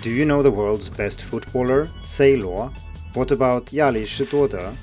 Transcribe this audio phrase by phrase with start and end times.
[0.00, 1.88] Do you know the world's best footballer,
[2.36, 2.72] 罗?
[3.14, 4.76] What about Yali Shiduode?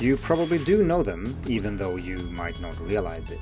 [0.00, 3.40] You probably do know them, even though you might not realize it.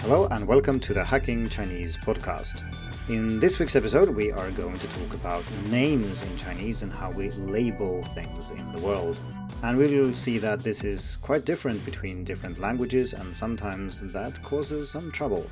[0.00, 2.64] Hello and welcome to the Hacking Chinese podcast.
[3.09, 7.09] In this week's episode, we are going to talk about names in Chinese and how
[7.09, 9.19] we label things in the world.
[9.63, 14.41] And we will see that this is quite different between different languages, and sometimes that
[14.43, 15.49] causes some trouble.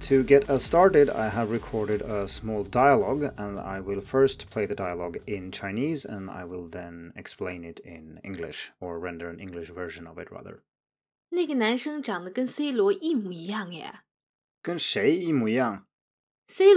[0.00, 4.66] To get us started, I have recorded a small dialogue, and I will first play
[4.66, 9.40] the dialogue in Chinese, and I will then explain it in English, or render an
[9.40, 10.62] English version of it rather.
[11.30, 14.00] 那个男生长得跟 C 罗一模一样耶
[14.62, 15.86] 跟谁一模一样？
[16.47, 16.73] C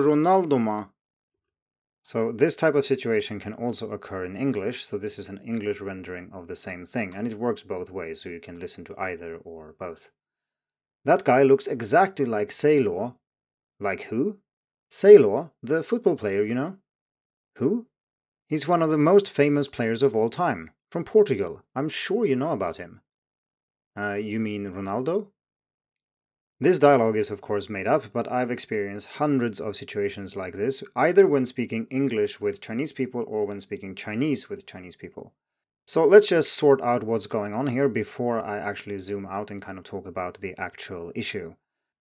[0.00, 0.92] Ronaldo 吗
[2.02, 6.30] ？So, this type of situation can also occur in English, so this is an English rendering
[6.32, 9.36] of the same thing, and it works both ways, so you can listen to either
[9.44, 10.10] or both.
[11.04, 13.16] That guy looks exactly like C Luo.
[13.78, 14.38] Like who?
[14.90, 16.78] C Luo, the football player, you know.
[17.56, 17.86] Who?
[18.48, 21.62] He's one of the most famous players of all time, from Portugal.
[21.74, 23.02] I'm sure you know about him.
[23.94, 25.28] Uh, you mean Ronaldo?
[26.58, 30.82] This dialogue is, of course, made up, but I've experienced hundreds of situations like this,
[30.96, 35.34] either when speaking English with Chinese people or when speaking Chinese with Chinese people.
[35.86, 39.60] So let's just sort out what's going on here before I actually zoom out and
[39.60, 41.54] kind of talk about the actual issue.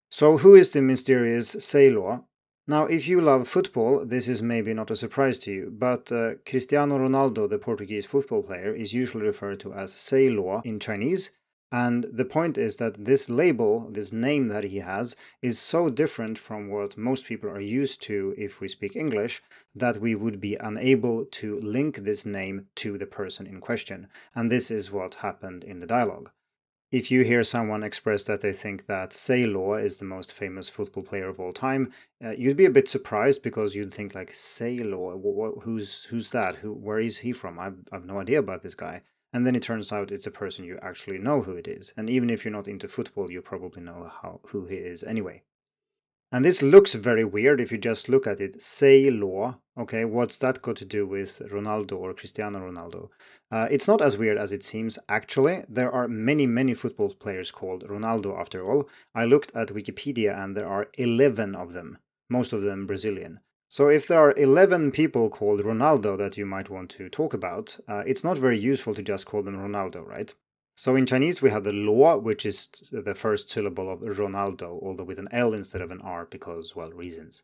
[0.09, 2.23] So, who is the mysterious C Luo?
[2.69, 6.31] Now, if you love football, this is maybe not a surprise to you, but uh,
[6.45, 11.31] Cristiano Ronaldo, the Portuguese football player, is usually referred to as C Luo in Chinese,
[11.71, 16.37] and the point is that this label, this name that he has, is so different
[16.37, 19.41] from what most people are used to if we speak English
[19.73, 24.07] that we would be unable to link this name to the person in question.
[24.35, 26.31] And this is what happened in the dialogue.
[26.89, 30.70] If you hear someone express that they think that C Luo is the most famous
[30.70, 31.92] football player of all time,
[32.23, 36.05] uh, you'd be a bit surprised because you'd think like C Luo, wh- wh- who's
[36.05, 36.55] who's that?
[36.58, 37.59] Who where is he from?
[37.59, 39.02] I've, I've no idea about this guy.
[39.33, 41.92] And then it turns out it's a person you actually know who it is.
[41.98, 45.43] And even if you're not into football, you probably know how who he is anyway.
[46.32, 48.61] And this looks very weird if you just look at it.
[48.61, 49.60] Say law.
[49.77, 53.10] Okay, what's that got to do with Ronaldo or Cristiano Ronaldo?
[53.49, 55.64] Uh, it's not as weird as it seems, actually.
[55.70, 58.89] There are many, many football players called Ronaldo, after all.
[59.16, 61.99] I looked at Wikipedia and there are 11 of them,
[62.30, 63.39] most of them Brazilian.
[63.70, 67.80] So if there are 11 people called Ronaldo that you might want to talk about,
[67.87, 70.33] uh, it's not very useful to just call them Ronaldo, right?
[70.80, 75.05] So in Chinese, we have the Luo, which is the first syllable of Ronaldo, although
[75.05, 77.42] with an L instead of an R because, well, reasons.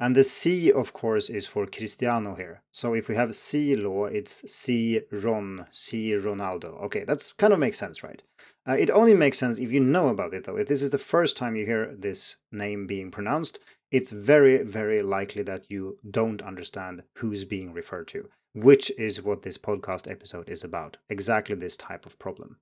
[0.00, 2.62] And the C, of course, is for Cristiano here.
[2.72, 6.82] So if we have C Luo, it's C Ron, C Ronaldo.
[6.82, 8.20] Okay, that's kind of makes sense, right?
[8.68, 10.56] Uh, it only makes sense if you know about it, though.
[10.56, 13.60] If this is the first time you hear this name being pronounced,
[13.92, 19.42] it's very, very likely that you don't understand who's being referred to, which is what
[19.42, 20.96] this podcast episode is about.
[21.08, 22.56] Exactly this type of problem.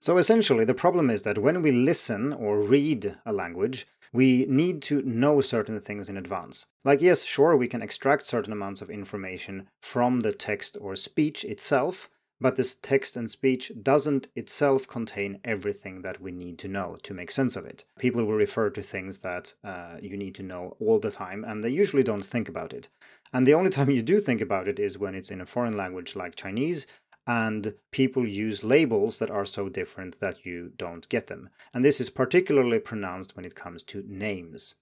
[0.00, 4.80] So essentially, the problem is that when we listen or read a language, we need
[4.82, 6.66] to know certain things in advance.
[6.84, 11.44] Like, yes, sure, we can extract certain amounts of information from the text or speech
[11.44, 12.08] itself,
[12.40, 17.12] but this text and speech doesn't itself contain everything that we need to know to
[17.12, 17.84] make sense of it.
[17.98, 21.62] People will refer to things that uh, you need to know all the time, and
[21.62, 22.88] they usually don't think about it.
[23.32, 25.76] And the only time you do think about it is when it's in a foreign
[25.76, 26.86] language like Chinese,
[27.26, 31.50] and people use labels that are so different that you don't get them.
[31.72, 34.74] And this is particularly pronounced when it comes to names.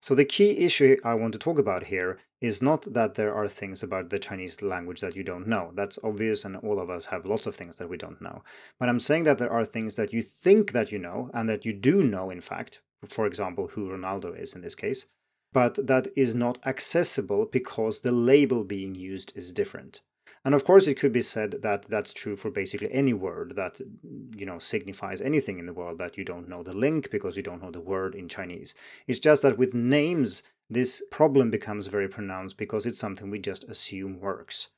[0.00, 3.46] So, the key issue I want to talk about here is not that there are
[3.46, 5.70] things about the Chinese language that you don't know.
[5.74, 8.42] That's obvious, and all of us have lots of things that we don't know.
[8.80, 11.64] But I'm saying that there are things that you think that you know, and that
[11.64, 12.80] you do know, in fact.
[13.08, 15.06] For example, who Ronaldo is in this case.
[15.52, 20.00] But that is not accessible because the label being used is different.
[20.44, 23.80] And of course, it could be said that that's true for basically any word that
[24.36, 27.44] you know signifies anything in the world that you don't know the link because you
[27.44, 28.74] don't know the word in Chinese.
[29.06, 33.64] It's just that with names, this problem becomes very pronounced because it's something we just
[33.64, 34.68] assume works.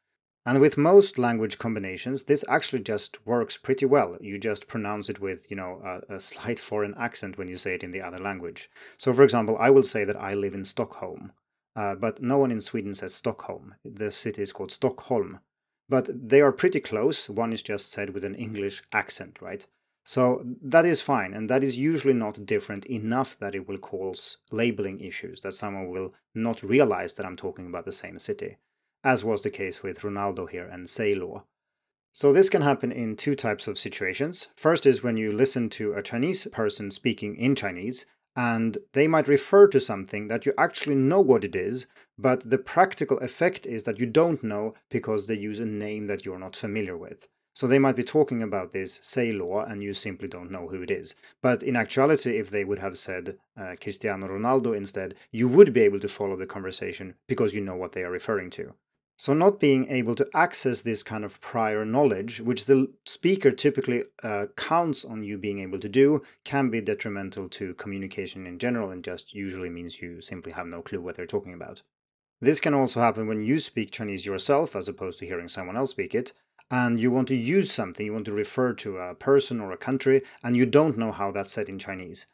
[0.47, 4.19] And with most language combinations, this actually just works pretty well.
[4.21, 7.77] You just pronounce it with, you know, a, a, slight foreign accent when you say
[7.77, 8.69] it in the other language.
[8.99, 11.33] So, for example, I will say that I live in Stockholm,
[11.75, 13.77] uh, but no one in Sweden says Stockholm.
[13.83, 15.41] The city is called Stockholm
[15.89, 17.29] but they are pretty close.
[17.29, 19.67] One is just said with an English accent, right?
[20.07, 24.37] So that is fine, and that is usually not different enough that it will cause
[24.51, 28.59] labeling issues, that someone will not realize that I'm talking about the same city.
[29.05, 31.43] as was the case with Ronaldo here and C Luo.
[32.11, 34.49] So this can happen in two types of situations.
[34.57, 39.29] First is when you listen to a Chinese person speaking in Chinese, and they might
[39.29, 41.87] refer to something that you actually know what it is,
[42.19, 46.25] but the practical effect is that you don't know because they use a name that
[46.25, 47.29] you're not familiar with.
[47.55, 50.83] So they might be talking about this C Luo and you simply don't know who
[50.83, 51.15] it is.
[51.41, 55.83] But in actuality, if they would have said uh, Cristiano Ronaldo instead, you would be
[55.83, 58.75] able to follow the conversation because you know what they are referring to.
[59.17, 64.05] So, not being able to access this kind of prior knowledge, which the speaker typically
[64.25, 68.91] uh, counts on you being able to do, can be detrimental to communication in general
[68.91, 71.83] and just usually means you simply have no clue what they're talking about.
[72.41, 75.91] This can also happen when you speak Chinese yourself as opposed to hearing someone else
[75.91, 76.33] speak it,
[76.71, 79.77] and you want to use something, you want to refer to a person or a
[79.77, 82.27] country, and you don't know how that's said in Chinese.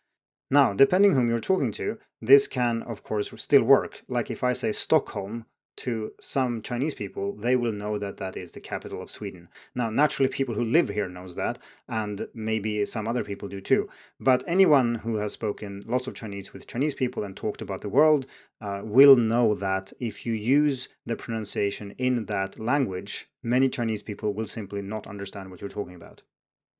[0.50, 4.02] Now, depending whom you're talking to, this can, of course, still work.
[4.08, 8.52] Like if I say Stockholm, to some Chinese people, they will know that that is
[8.52, 9.48] the capital of Sweden.
[9.74, 11.58] Now, naturally, people who live here knows that,
[11.88, 13.88] and maybe some other people do too.
[14.18, 17.88] But anyone who has spoken lots of Chinese with Chinese people and talked about the
[17.88, 18.26] world
[18.60, 24.34] uh, will know that if you use the pronunciation in that language, many Chinese people
[24.34, 26.22] will simply not understand what you're talking about.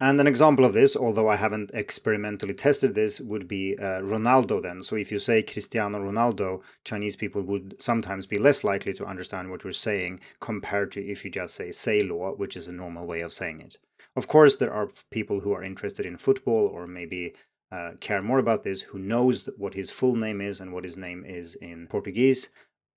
[0.02, 4.62] And an example of this, although I haven't experimentally tested this, would be uh, Ronaldo
[4.62, 4.82] then.
[4.82, 9.50] So if you say Cristiano Ronaldo, Chinese people would sometimes be less likely to understand
[9.50, 13.06] what you're saying compared to if you just say C Luo, which is a normal
[13.06, 13.78] way of saying it.
[14.16, 17.34] Of course, there are people who are interested in football or maybe
[17.70, 20.96] uh, care more about this, who knows what his full name is and what his
[20.96, 22.48] name is in Portuguese,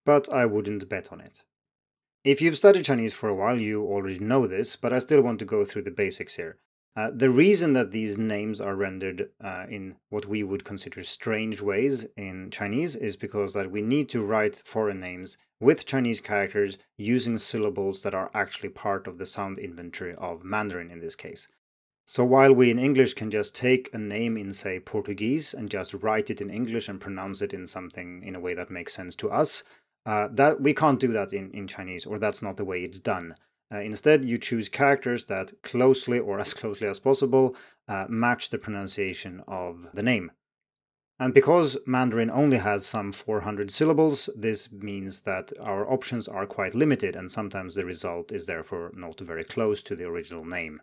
[0.05, 1.43] but I wouldn't bet on it.
[2.23, 5.39] If you've studied Chinese for a while, you already know this, but I still want
[5.39, 6.57] to go through the basics here.
[6.95, 11.59] Uh, the reason that these names are rendered uh, in what we would consider strange
[11.59, 16.77] ways in Chinese is because that we need to write foreign names with Chinese characters
[16.95, 21.47] using syllables that are actually part of the sound inventory of Mandarin in this case.
[22.05, 25.95] So while we in English can just take a name in, say, Portuguese and just
[25.95, 29.15] write it in English and pronounce it in something in a way that makes sense
[29.15, 29.63] to us,
[30.05, 32.99] uh, that we can't do that in, in Chinese, or that's not the way it's
[32.99, 33.35] done.
[33.71, 37.55] Uh, instead, you choose characters that closely or as closely as possible
[37.87, 40.31] uh, match the pronunciation of the name.
[41.19, 46.75] And because Mandarin only has some 400 syllables, this means that our options are quite
[46.75, 50.81] limited, and sometimes the result is therefore not very close to the original name.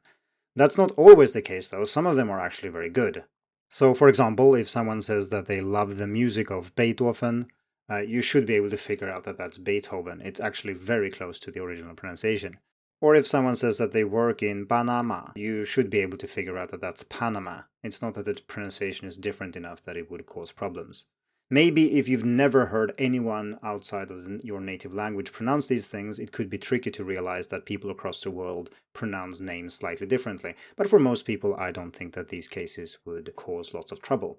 [0.57, 1.85] That's not always the case, though.
[1.85, 3.25] Some of them are actually very good.
[3.69, 7.49] So, for example, if someone says that they love the music of Beethoven,
[7.91, 10.21] uh, you should be able to figure out that that's Beethoven.
[10.25, 12.59] It's actually very close to the original pronunciation.
[13.01, 16.59] Or if someone says that they work in Panama, you should be able to figure
[16.59, 17.63] out that that's Panama.
[17.83, 21.07] It's not that the pronunciation is different enough that it would cause problems.
[21.53, 26.31] Maybe if you've never heard anyone outside of your native language pronounce these things, it
[26.31, 30.55] could be tricky to realize that people across the world pronounce names slightly differently.
[30.77, 34.39] But for most people, I don't think that these cases would cause lots of trouble.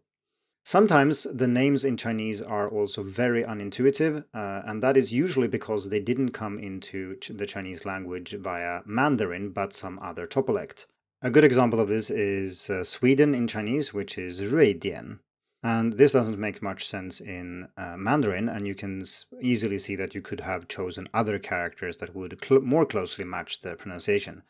[0.64, 5.90] Sometimes the names in Chinese are also very unintuitive, uh, and that is usually because
[5.90, 10.86] they didn't come into ch- the Chinese language via Mandarin but some other topolect.
[11.24, 15.20] A good example of this is uh, Sweden in Chinese, which is Ruidian.
[15.64, 19.96] And this doesn't make much sense in uh, Mandarin, and you can s- easily see
[19.96, 24.42] that you could have chosen other characters that would cl- more closely match the pronunciation.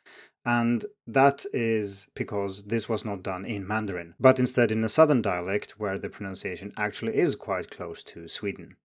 [0.43, 5.21] And that is because this was not done in Mandarin, but instead in a southern
[5.21, 8.77] dialect where the pronunciation actually is quite close to Sweden.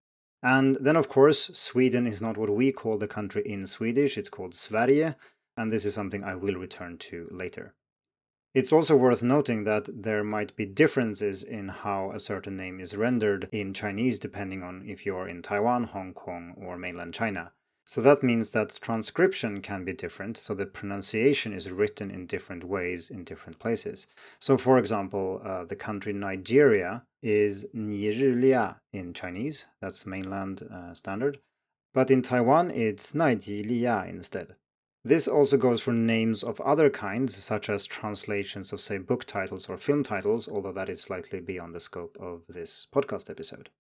[0.43, 4.29] And then, of course, Sweden is not what we call the country in Swedish, it's
[4.29, 5.15] called Sverige,
[5.57, 7.75] and this is something I will return to later.
[8.55, 12.97] It's also worth noting that there might be differences in how a certain name is
[12.97, 17.53] rendered in Chinese depending on if you're in Taiwan, Hong Kong, or mainland China.
[17.89, 22.65] So that means that transcription can be different, so the pronunciation is written in different
[22.65, 24.09] ways in different places.
[24.41, 31.39] So, for example, uh, the country Nigeria is Nijilia in Chinese, that's mainland uh, standard,
[31.95, 34.57] but in Taiwan it's Naijilia instead.
[35.05, 39.69] This also goes for names of other kinds, such as translations of, say, book titles
[39.69, 43.71] or film titles, although that is slightly beyond the scope of this podcast episode.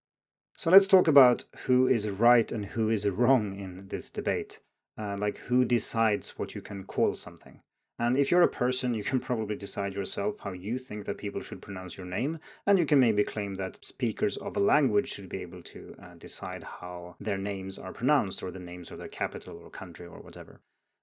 [0.59, 4.61] So let's talk about who is right and who is wrong in this debate.
[4.97, 7.61] Uh, like who decides what you can call something.
[7.99, 11.43] And if you're a person, you can probably decide yourself how you think that people
[11.43, 15.29] should pronounce your name, and you can maybe claim that speakers of a language should
[15.29, 19.09] be able to uh, decide how their names are pronounced, or the names of their
[19.09, 20.61] capital or country or whatever.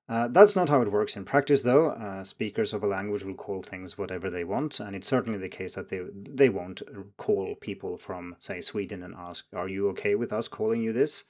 [0.10, 1.92] Uh, that's not how it works in practice, though.
[1.92, 5.48] Uh, speakers of a language will call things whatever they want, and it's certainly the
[5.48, 6.82] case that they they won't
[7.18, 11.24] call people from, say, Sweden and ask, "Are you okay with us calling you this?"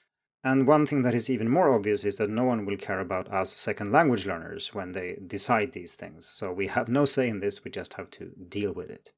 [0.44, 3.32] And one thing that is even more obvious is that no one will care about
[3.32, 6.26] us second language learners when they decide these things.
[6.26, 9.14] So we have no say in this, we just have to deal with it.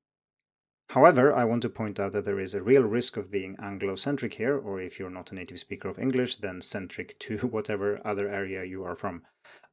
[0.89, 4.35] However, I want to point out that there is a real risk of being Anglo-centric
[4.35, 8.29] here, or if you're not a native speaker of English, then centric to whatever other
[8.29, 9.23] area you are from.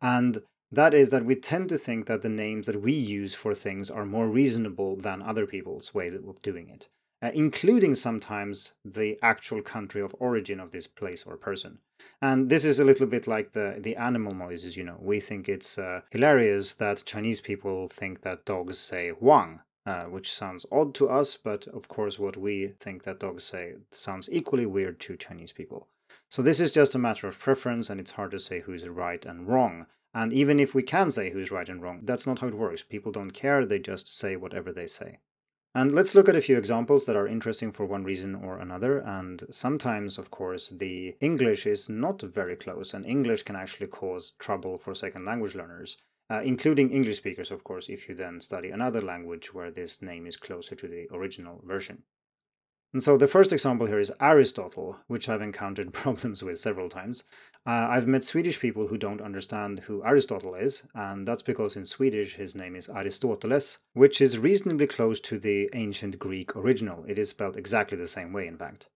[0.02, 3.54] And that is that we tend to think that the names that we use for
[3.54, 6.88] things are more reasonable than other people's ways of doing it
[7.22, 11.78] uh, including sometimes the actual country of origin of this place or person.
[12.20, 14.96] And this is a little bit like the, the animal noises, you know.
[14.98, 20.32] We think it's uh, hilarious that Chinese people think that dogs say Wang, uh, which
[20.32, 24.66] sounds odd to us, but of course, what we think that dogs say sounds equally
[24.66, 25.86] weird to Chinese people.
[26.28, 29.24] So this is just a matter of preference, and it's hard to say who's right
[29.24, 29.86] and wrong.
[30.14, 32.82] And even if we can say who's right and wrong, that's not how it works.
[32.82, 35.18] People don't care, they just say whatever they say.
[35.74, 38.98] And let's look at a few examples that are interesting for one reason or another.
[38.98, 44.32] And sometimes, of course, the English is not very close, and English can actually cause
[44.38, 45.96] trouble for second language learners,
[46.28, 50.26] uh, including English speakers, of course, if you then study another language where this name
[50.26, 52.02] is closer to the original version.
[52.92, 57.24] And so the first example here is Aristotle, which I've encountered problems with several times.
[57.66, 61.86] Uh, I've met Swedish people who don't understand who Aristotle is, and that's because in
[61.86, 67.04] Swedish his name is Aristoteles, which is reasonably close to the ancient Greek original.
[67.08, 68.88] It is spelled exactly the same way, in fact.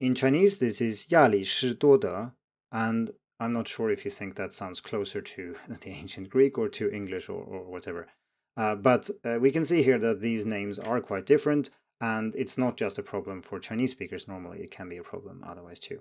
[0.00, 2.32] In Chinese, this is Yali Shi De,
[2.72, 6.68] and I'm not sure if you think that sounds closer to the ancient Greek or
[6.70, 8.08] to English or, or whatever.
[8.56, 12.58] Uh, but uh, we can see here that these names are quite different, and it's
[12.58, 16.00] not just a problem for Chinese speakers normally, it can be a problem otherwise too.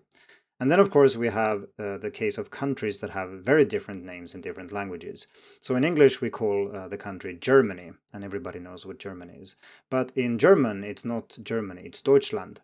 [0.60, 4.04] And then, of course, we have uh, the case of countries that have very different
[4.04, 5.28] names in different languages.
[5.62, 9.56] So in English, we call uh, the country Germany, and everybody knows what Germany is.
[9.92, 12.62] But in German, it's not Germany, it's Deutschland.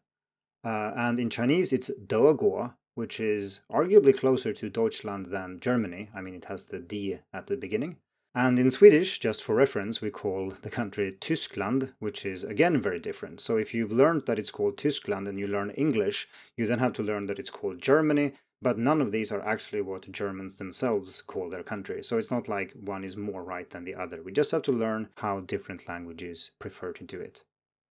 [0.64, 6.10] Uh, and in Chinese, it's Deguo, which is arguably closer to Deutschland than Germany.
[6.16, 7.98] I mean, it has the D at the beginning.
[8.36, 13.00] And in Swedish, just for reference, we call the country Tyskland, which is again very
[13.00, 13.40] different.
[13.40, 16.94] So if you've learned that it's called Tyskland and you learn English, you then have
[16.94, 21.22] to learn that it's called Germany, but none of these are actually what Germans themselves
[21.22, 22.02] call their country.
[22.02, 24.24] So it's not like one is more right than the other.
[24.24, 27.44] We just have to learn how different languages prefer to do it.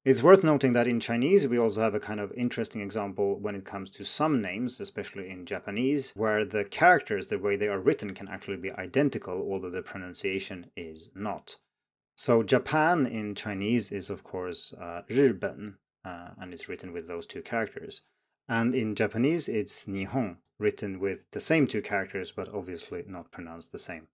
[0.05, 3.55] It's worth noting that in Chinese, we also have a kind of interesting example when
[3.55, 7.79] it comes to some names, especially in Japanese, where the characters, the way they are
[7.79, 11.59] written, can actually be identical, although the pronunciation is not.
[12.17, 17.25] So, Japan in Chinese is, of course, uh, 日本, uh, and it's written with those
[17.25, 18.03] two characters.
[18.49, 23.71] And in Japanese, it's Nihon, written with the same two characters, but obviously not pronounced
[23.71, 24.09] the same.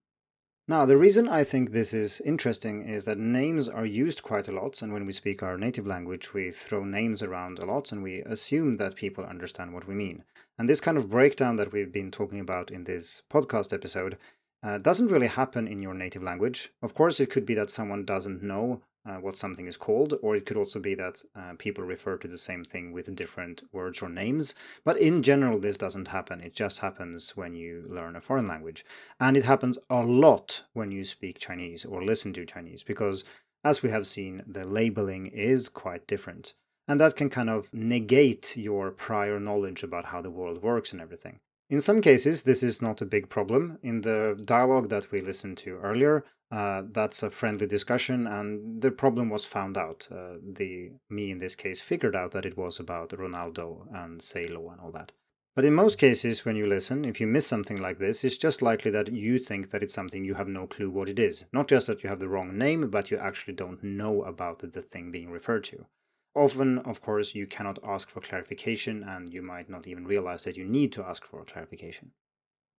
[0.71, 4.53] Now, the reason I think this is interesting is that names are used quite a
[4.53, 8.03] lot, and when we speak our native language, we throw names around a lot and
[8.03, 10.25] we assume that people understand what we mean.
[10.59, 14.19] And this kind of breakdown that we've been talking about in this podcast episode
[14.63, 16.71] uh, doesn't really happen in your native language.
[16.83, 20.37] Of course, it could be that someone doesn't know uh, what something is called, or
[20.37, 24.03] it could also be that uh, people refer to the same thing with different words
[24.03, 24.55] or names.
[24.85, 26.41] But in general, this doesn't happen.
[26.41, 28.85] It just happens when you learn a foreign language.
[29.19, 33.25] And it happens a lot when you speak Chinese or listen to Chinese, because
[33.65, 36.55] as we have seen, the labeling is quite different.
[36.87, 41.01] And that can kind of negate your prior knowledge about how the world works and
[41.01, 41.41] everything.
[41.71, 43.79] In some cases, this is not a big problem.
[43.83, 48.91] In the dialogue that we listened to earlier, uh, that's a friendly discussion, and the
[48.91, 50.09] problem was found out.
[50.11, 54.47] Uh, the me in this case figured out that it was about Ronaldo and C
[54.47, 55.13] Luo and all that.
[55.55, 58.63] But in most cases, when you listen, if you miss something like this, it's just
[58.63, 61.47] likely that you think that it's something you have no clue what it is.
[61.53, 64.81] Not just that you have the wrong name, but you actually don't know about the
[64.81, 65.87] thing being referred to.
[66.35, 70.57] Often, of course, you cannot ask for clarification, and you might not even realize that
[70.57, 72.13] you need to ask for clarification.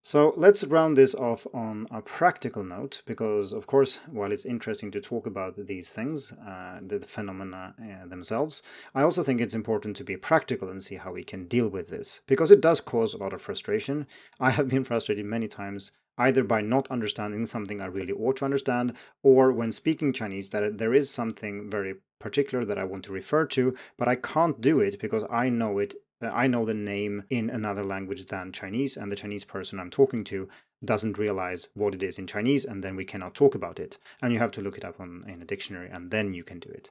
[0.02, 4.90] So let's round this off on a practical note, because of course, while it's interesting
[4.92, 8.62] to talk about these things, uh, the phenomena uh, themselves,
[8.94, 11.90] I also think it's important to be practical and see how we can deal with
[11.90, 14.06] this, because it does cause a lot of frustration.
[14.40, 18.46] I have been frustrated many times either by not understanding something I really ought to
[18.46, 23.12] understand, or when speaking Chinese, that there is something very particular that I want to
[23.12, 25.94] refer to, but I can't do it because I know it.
[26.22, 29.90] Uh, I know the name in another language than Chinese, and the Chinese person I'm
[29.90, 30.48] talking to
[30.84, 33.98] doesn't realize what it is in Chinese, and then we cannot talk about it.
[34.22, 36.58] And you have to look it up on, in a dictionary, and then you can
[36.58, 36.90] do it.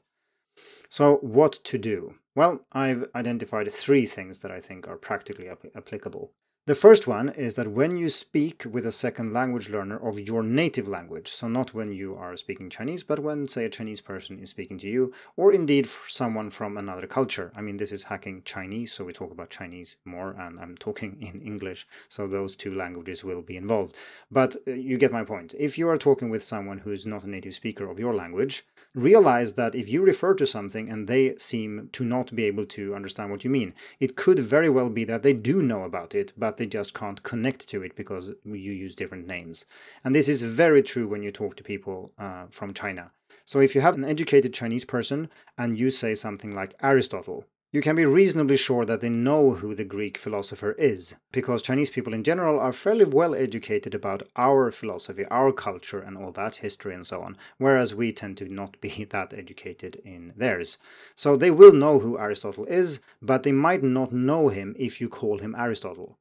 [0.89, 2.15] So, what to do?
[2.36, 6.31] Well, I've identified three things that I think are practically ap- applicable.
[6.69, 10.43] The first one is that when you speak with a second language learner of your
[10.43, 14.38] native language, so not when you are speaking Chinese, but when, say, a Chinese person
[14.38, 17.51] is speaking to you, or indeed someone from another culture.
[17.55, 21.17] I mean, this is hacking Chinese, so we talk about Chinese more, and I'm talking
[21.21, 23.95] in English, so those two languages will be involved.
[24.29, 25.55] But uh, you get my point.
[25.57, 28.63] If you are talking with someone who is not a native speaker of your language,
[28.93, 32.93] realize that if you refer to something and they seem to not be able to
[32.93, 36.31] understand what you mean, it could very well be that they do know about it,
[36.38, 39.65] but they just can't connect to it because you use different names.
[40.03, 43.11] And this is very true when you talk to people uh, from China.
[43.45, 47.81] So if you have an educated Chinese person and you say something like Aristotle, you
[47.81, 52.15] can be reasonably sure that they know who the Greek philosopher is, because Chinese people
[52.15, 56.95] in general are fairly well educated about our philosophy, our culture, and all that, history
[56.95, 60.79] and so on, whereas we tend to not be that educated in theirs.
[61.13, 65.07] So they will know who Aristotle is, but they might not know him if you
[65.07, 66.17] call him Aristotle.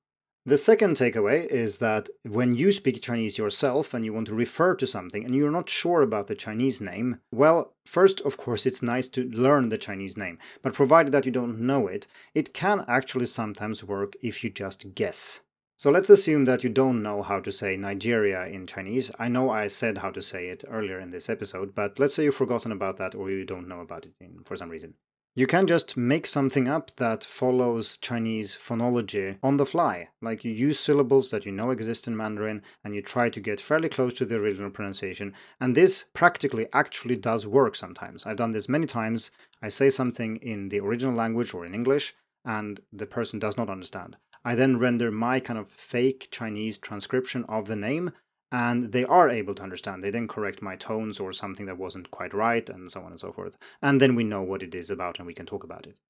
[0.49, 4.75] The second takeaway is that when you speak Chinese yourself and you want to refer
[4.77, 8.83] to something and you're not sure about the Chinese name, well, first, of course, it's
[8.83, 12.83] nice to learn the Chinese name, but provided that you don't know it, it can
[12.89, 15.41] actually sometimes work if you just guess.
[15.77, 19.11] So let's assume that you don't know how to say Nigeria in Chinese.
[19.19, 22.25] I know I said how to say it earlier in this episode, but let's say
[22.25, 24.95] you've forgotten about that or you don't know about it in, for some reason.
[25.39, 30.09] You can just make something up that follows Chinese phonology on the fly.
[30.21, 33.61] Like you use syllables that you know exist in Mandarin and you try to get
[33.61, 35.33] fairly close to the original pronunciation.
[35.61, 38.27] And this practically actually does work sometimes.
[38.27, 39.31] I've done this many times.
[39.63, 43.71] I say something in the original language or in English and the person does not
[43.71, 44.17] understand.
[44.45, 48.11] I then render my kind of fake Chinese transcription of the name
[48.51, 50.03] and they are able to understand.
[50.03, 53.21] They then correct my tones or something that wasn't quite right, and so on and
[53.21, 53.57] so forth.
[53.83, 56.01] And then we know what it is about and we can talk about it.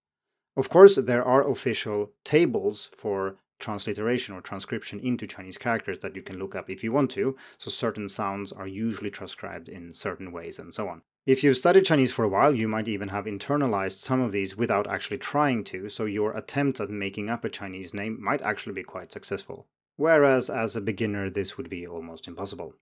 [0.57, 6.23] Of course, there are official tables for transliteration or transcription into Chinese characters that you
[6.23, 10.31] can look up if you want to, so certain sounds are usually transcribed in certain
[10.31, 11.03] ways and so on.
[11.27, 14.57] If you've studied Chinese for a while, you might even have internalized some of these
[14.57, 18.73] without actually trying to, so your attempt at making up a Chinese name might actually
[18.73, 19.67] be quite successful
[19.99, 22.73] whereas as a beginner this would be almost impossible.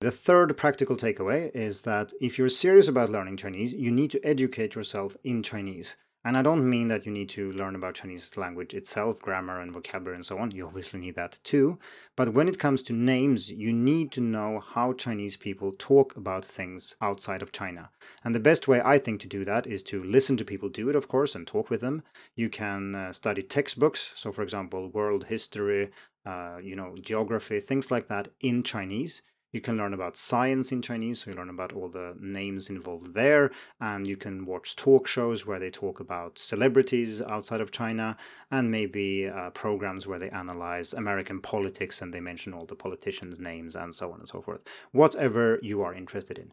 [0.00, 4.24] The third practical takeaway is that if you're serious about learning Chinese, you need to
[4.24, 5.96] educate yourself in Chinese.
[6.24, 9.72] And I don't mean that you need to learn about Chinese language itself, grammar and
[9.72, 10.52] vocabulary and so on.
[10.52, 11.80] You obviously need that too.
[12.16, 16.44] But when it comes to names, you need to know how Chinese people talk about
[16.44, 17.90] things outside of China.
[18.22, 20.88] And the best way I think to do that is to listen to people do
[20.88, 22.04] it, of course, and talk with them.
[22.36, 24.12] You can uh, study textbooks.
[24.14, 25.90] So, for example, world history,
[26.24, 29.22] uh, you know, geography, things like that in Chinese.
[29.52, 33.12] You can learn about science in Chinese, so you learn about all the names involved
[33.12, 38.16] there, and you can watch talk shows where they talk about celebrities outside of China,
[38.50, 43.38] and maybe uh, programs where they analyze American politics and they mention all the politicians'
[43.38, 44.62] names and so on and so forth.
[44.92, 46.52] Whatever you are interested in.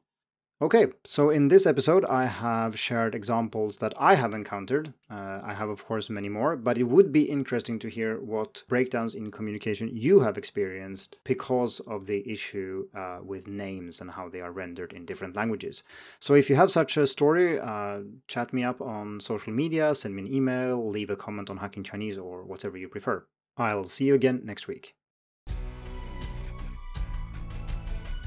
[0.62, 4.94] Okay, so in this episode, I have shared examples that I have encountered.
[5.10, 8.64] Uh, I have, of course, many more, but it would be interesting to hear what
[8.68, 14.28] breakdowns in communication you have experienced because of the issue uh, with names and how
[14.28, 15.82] they are rendered in different languages.
[16.20, 20.14] So if you have such a story, uh, chat me up on social media, send
[20.14, 23.26] me an email, leave a comment on Hacking Chinese, or whatever you prefer.
[23.56, 24.94] I'll see you again next week.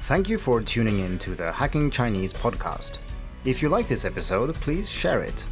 [0.03, 2.97] Thank you for tuning in to the Hacking Chinese podcast.
[3.45, 5.45] If you like this episode, please share it.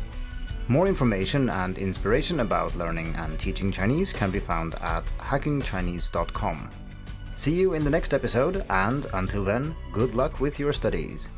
[0.68, 6.70] More information and inspiration about learning and teaching Chinese can be found at hackingchinese.com.
[7.34, 11.30] See you in the next episode, and until then, good luck with your studies.